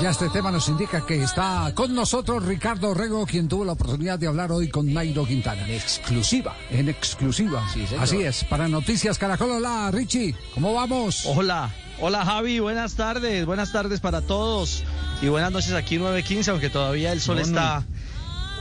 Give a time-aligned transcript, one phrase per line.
[0.00, 4.16] Ya este tema nos indica que está con nosotros Ricardo Rego, quien tuvo la oportunidad
[4.16, 5.66] de hablar hoy con Nairo Quintana.
[5.66, 6.56] En exclusiva.
[6.70, 7.66] En exclusiva.
[7.98, 8.44] Así es.
[8.44, 11.24] Para Noticias Caracol, hola Richie, ¿cómo vamos?
[11.26, 14.84] Hola, hola Javi, buenas tardes, buenas tardes para todos
[15.20, 17.84] y buenas noches aquí 9.15, aunque todavía el sol está...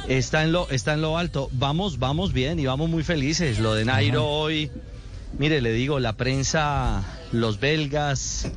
[0.07, 1.49] Está en, lo, está en lo alto.
[1.51, 3.59] Vamos, vamos bien y vamos muy felices.
[3.59, 4.71] Lo de Nairo hoy,
[5.37, 8.49] mire, le digo, la prensa, los belgas,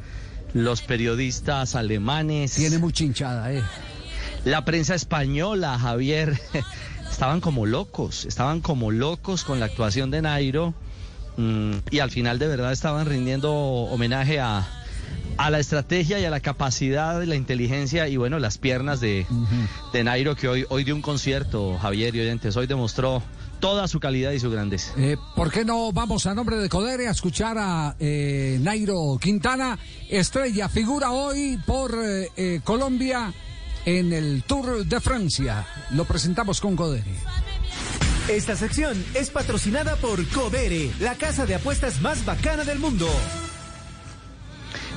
[0.54, 2.54] los periodistas alemanes.
[2.54, 3.62] Tiene mucha hinchada, ¿eh?
[4.44, 6.40] La prensa española, Javier,
[7.10, 10.74] estaban como locos, estaban como locos con la actuación de Nairo
[11.36, 14.66] mm, y al final de verdad estaban rindiendo homenaje a,
[15.36, 19.26] a la estrategia y a la capacidad, la inteligencia y bueno, las piernas de,
[19.92, 23.22] de Nairo que hoy, hoy dio un concierto, Javier y oyentes, hoy demostró
[23.60, 24.92] toda su calidad y su grandeza.
[24.96, 29.78] Eh, ¿Por qué no vamos a nombre de Codere a escuchar a eh, Nairo Quintana,
[30.08, 33.32] estrella, figura hoy por eh, Colombia
[33.84, 35.66] en el Tour de Francia?
[35.92, 37.14] Lo presentamos con Codere.
[38.28, 43.08] Esta sección es patrocinada por Codere, la casa de apuestas más bacana del mundo.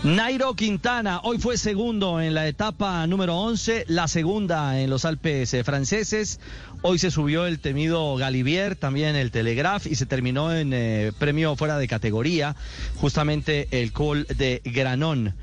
[0.03, 5.53] Nairo Quintana hoy fue segundo en la etapa número 11, la segunda en los Alpes
[5.53, 6.41] eh, franceses.
[6.81, 11.55] Hoy se subió el temido Galivier, también el Telegraph y se terminó en eh, premio
[11.55, 12.57] fuera de categoría,
[12.97, 15.35] justamente el Col de Granón.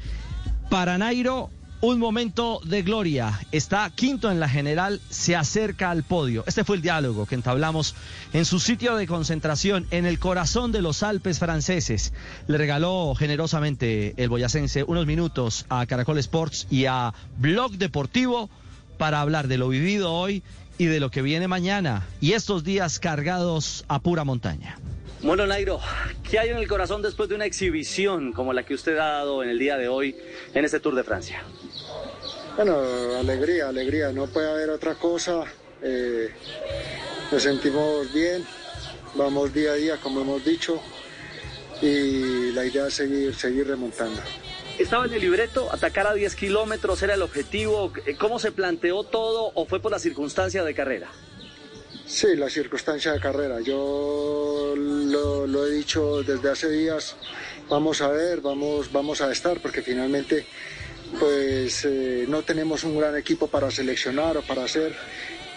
[0.69, 1.49] Para Nairo,
[1.81, 3.41] un momento de gloria.
[3.53, 6.45] Está quinto en la general, se acerca al podio.
[6.47, 7.95] Este fue el diálogo que entablamos
[8.33, 12.13] en su sitio de concentración, en el corazón de los Alpes franceses.
[12.47, 18.51] Le regaló generosamente el boyacense unos minutos a Caracol Sports y a Blog Deportivo
[18.99, 20.43] para hablar de lo vivido hoy
[20.77, 24.79] y de lo que viene mañana y estos días cargados a pura montaña.
[25.23, 25.81] Bueno, Nairo,
[26.31, 29.43] ¿qué hay en el corazón después de una exhibición como la que usted ha dado
[29.43, 30.17] en el día de hoy
[30.55, 31.43] en este Tour de Francia?
[32.63, 32.79] Bueno,
[33.19, 35.45] alegría, alegría, no puede haber otra cosa.
[35.81, 36.29] Eh,
[37.33, 38.45] nos sentimos bien,
[39.15, 40.79] vamos día a día, como hemos dicho,
[41.81, 44.21] y la idea es seguir, seguir remontando.
[44.79, 45.73] ¿Estaba en el libreto?
[45.73, 47.95] ¿Atacar a 10 kilómetros era el objetivo?
[48.19, 51.11] ¿Cómo se planteó todo o fue por la circunstancia de carrera?
[52.05, 53.61] Sí, la circunstancia de carrera.
[53.63, 57.17] Yo lo, he dicho desde hace días.
[57.71, 60.45] Vamos a ver, vamos, vamos a estar, porque finalmente
[61.19, 64.95] pues eh, no tenemos un gran equipo para seleccionar o para hacer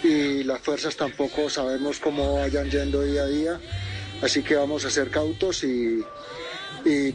[0.04, 3.60] y las fuerzas tampoco sabemos cómo vayan yendo día a día.
[4.22, 6.04] Así que vamos a ser cautos y,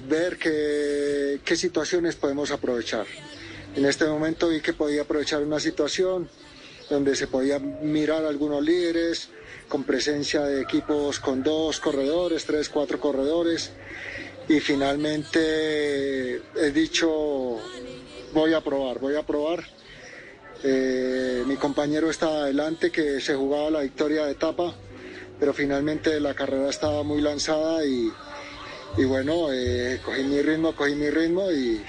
[0.09, 3.07] ver qué, qué situaciones podemos aprovechar.
[3.77, 6.29] En este momento vi que podía aprovechar una situación,
[6.89, 9.29] donde se podía mirar algunos líderes
[9.69, 13.71] con presencia de equipos con dos corredores, tres, cuatro corredores.
[14.49, 17.59] Y finalmente he dicho,
[18.39, 19.65] voy a probar, voy a probar.
[20.63, 24.75] Eh, mi compañero estaba adelante, que se jugaba la victoria de etapa,
[25.39, 28.13] pero finalmente la carrera estaba muy lanzada y,
[29.05, 31.83] bueno, eh, cogí mi ritmo, cogí mi ritmo y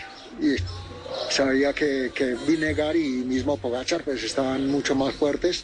[1.39, 5.63] sabía que, que Vinegar y mismo Pogachar pues estaban mucho más fuertes.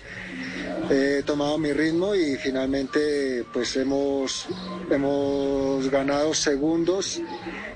[0.90, 4.46] He tomado mi ritmo y finalmente pues hemos,
[4.90, 7.22] hemos ganado segundos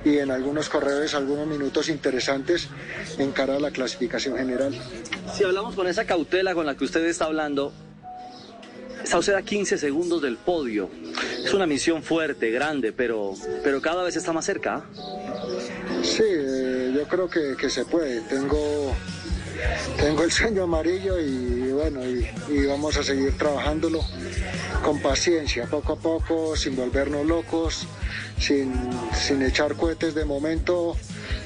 [0.06, 2.70] y en algunos corredores algunos minutos interesantes
[3.18, 4.74] en cara a la clasificación general.
[5.36, 7.74] Si hablamos con esa cautela con la que usted está hablando,
[9.04, 10.90] está usted a 15 segundos del podio.
[11.44, 14.86] Es una misión fuerte, grande, pero, pero cada vez está más cerca.
[16.04, 16.59] Sí, eh,
[17.00, 18.20] yo creo que, que, se puede.
[18.22, 18.94] Tengo,
[19.98, 24.02] tengo el sueño amarillo y bueno, y, vamos a seguir trabajándolo
[24.84, 27.88] con paciencia, poco a poco, sin volvernos locos,
[28.38, 28.74] sin,
[29.14, 30.98] sin echar cohetes de momento,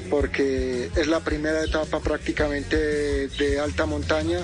[0.10, 4.40] porque es la primera etapa prácticamente de alta montaña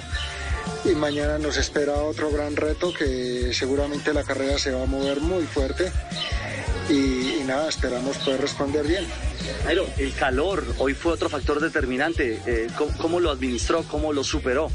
[0.86, 5.22] y mañana nos espera otro gran reto que seguramente la carrera se va a mover
[5.22, 5.91] muy fuerte
[6.88, 9.08] y, nada, esperamos poder responder bien.
[9.66, 12.41] Jairo, el calor hoy fue otro factor determinante.
[12.46, 12.67] Eh,
[12.97, 13.84] ¿cómo, lo administró?
[13.84, 14.69] ¿Cómo lo superó?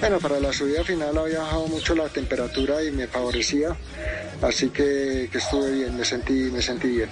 [0.00, 3.76] Bueno, para la subida final había bajado mucho la temperatura y me favorecía,
[4.42, 7.08] así que, estuve bien, me sentí, me sentí bien.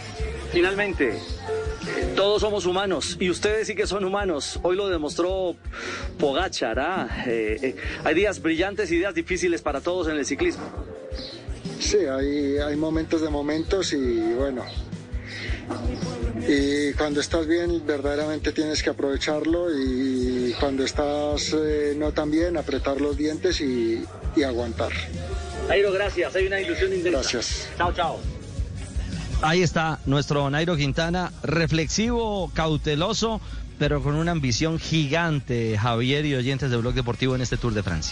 [0.53, 1.19] Finalmente,
[2.17, 4.58] todos somos humanos y ustedes sí que son humanos.
[4.62, 5.56] Hoy lo demostró
[6.19, 6.79] Pogachar.
[6.81, 7.25] ¿ah?
[7.26, 10.65] Eh, eh, hay días brillantes y días difíciles para todos en el ciclismo.
[11.79, 14.65] Sí, hay, hay momentos de momentos y bueno.
[16.49, 22.57] Y cuando estás bien, verdaderamente tienes que aprovecharlo y cuando estás eh, no tan bien,
[22.57, 24.05] apretar los dientes y,
[24.35, 24.93] y aguantar.
[25.69, 26.35] Jairo, gracias.
[26.35, 27.21] Hay una ilusión intensa.
[27.21, 27.69] Gracias.
[27.77, 28.21] Chao, chao.
[29.43, 33.41] Ahí está nuestro Nairo Quintana, reflexivo, cauteloso,
[33.79, 37.83] pero con una ambición gigante, Javier y oyentes del Blog Deportivo en este Tour de
[37.83, 38.11] Francia.